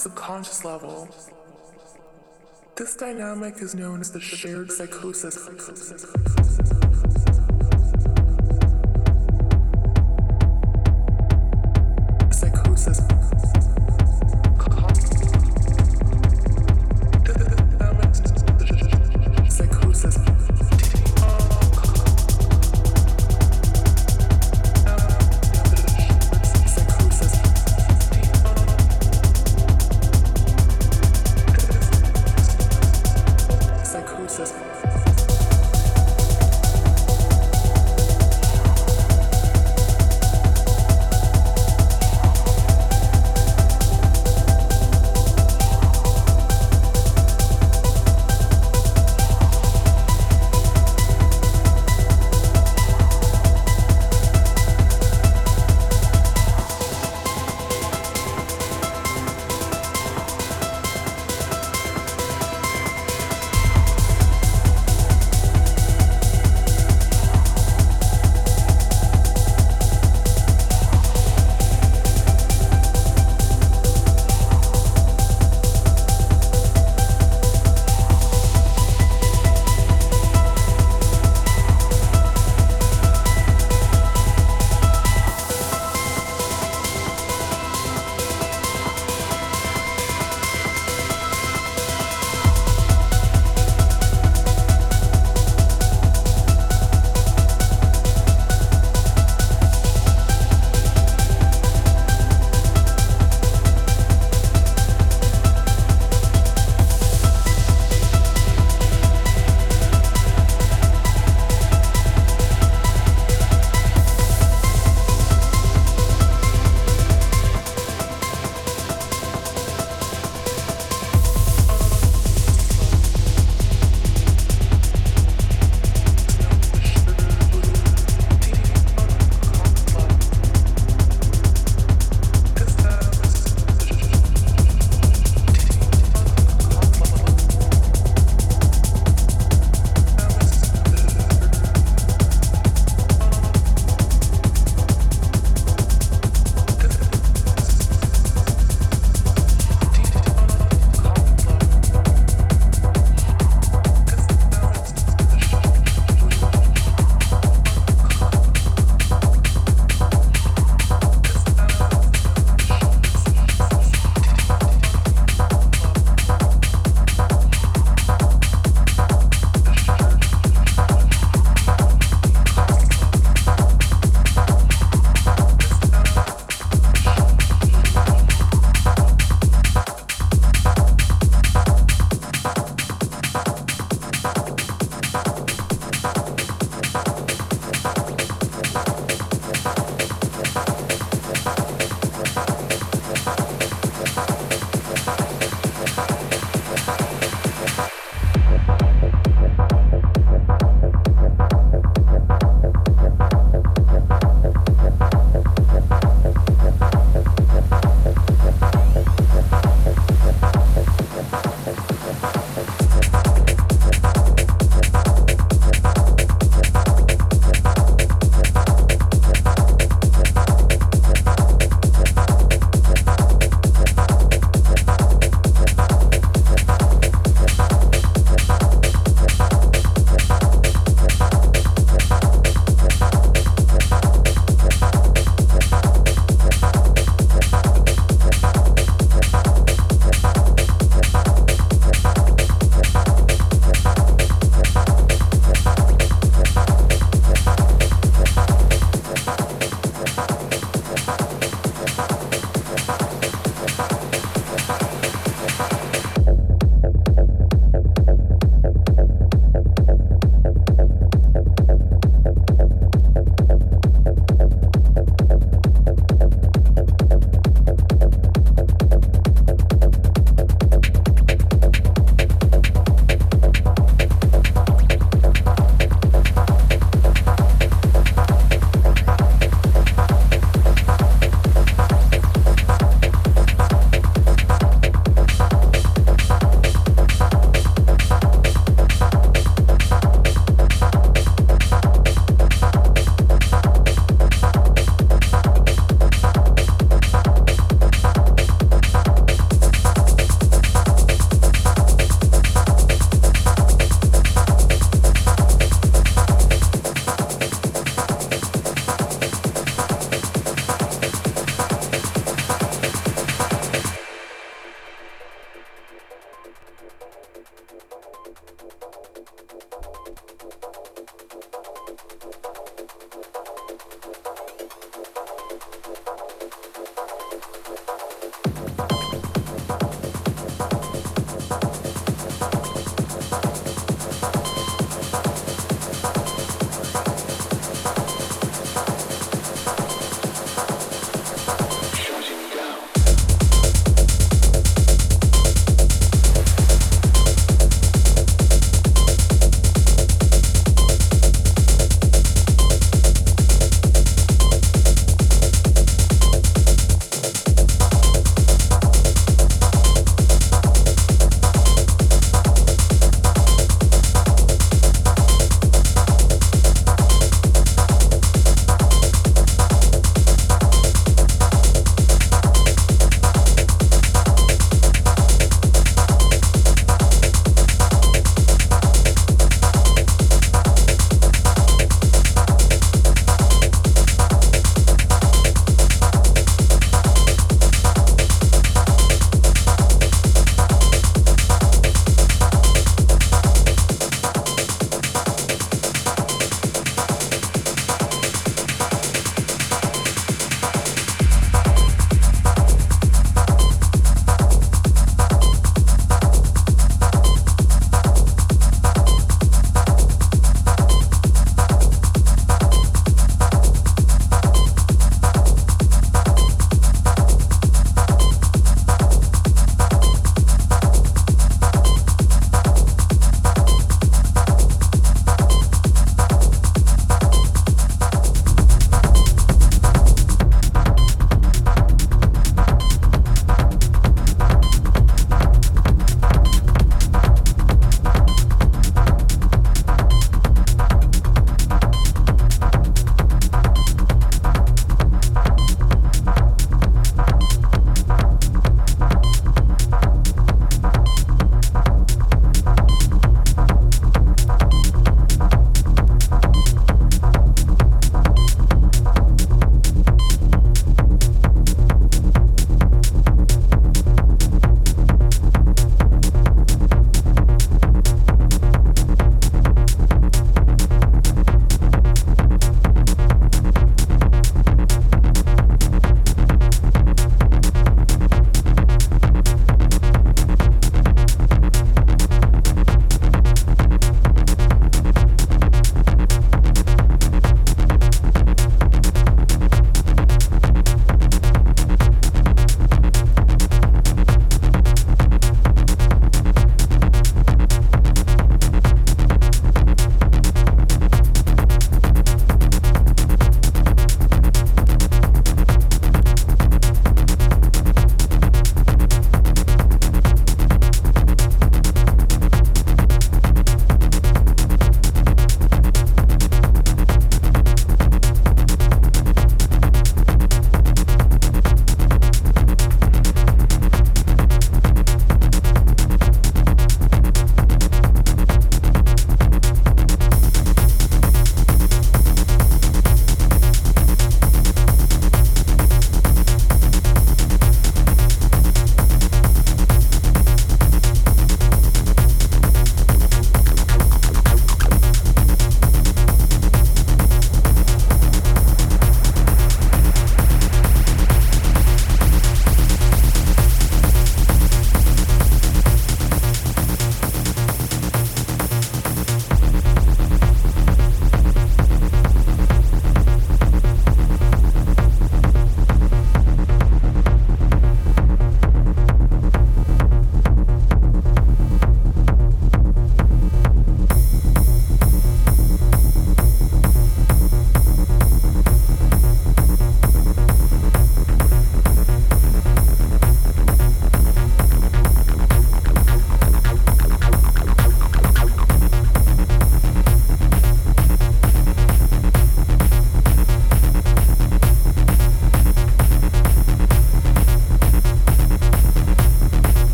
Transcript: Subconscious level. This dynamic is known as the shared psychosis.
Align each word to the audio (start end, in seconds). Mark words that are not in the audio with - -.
Subconscious 0.00 0.64
level. 0.64 1.06
This 2.74 2.96
dynamic 2.96 3.56
is 3.60 3.74
known 3.74 4.00
as 4.00 4.10
the 4.10 4.18
shared 4.18 4.72
psychosis. 4.72 5.36